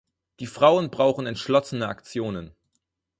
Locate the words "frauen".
0.47-0.89